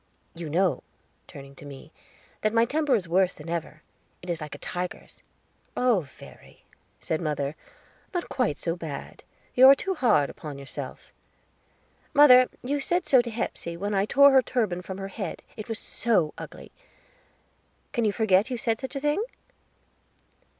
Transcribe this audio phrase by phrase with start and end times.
[0.33, 0.81] You know,"
[1.27, 1.93] turning to me,
[2.41, 3.83] "that my temper is worse than ever;
[4.23, 5.21] it is like a tiger's."
[5.77, 6.65] "Oh, Verry,"
[6.99, 7.55] said mother,
[8.11, 9.21] "not quite so bad;
[9.53, 11.13] you are too hard upon yourself."
[12.15, 15.69] "Mother, you said so to Hepsey, when I tore her turban from her head, it
[15.69, 16.71] was so ugly.
[17.91, 19.23] Can you forget you said such a thing?"